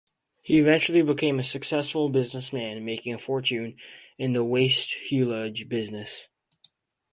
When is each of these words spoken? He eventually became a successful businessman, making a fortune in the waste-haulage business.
He 0.41 0.57
eventually 0.57 1.03
became 1.03 1.37
a 1.37 1.43
successful 1.43 2.09
businessman, 2.09 2.83
making 2.83 3.13
a 3.13 3.19
fortune 3.19 3.75
in 4.17 4.33
the 4.33 4.43
waste-haulage 4.43 5.69
business. 5.69 6.27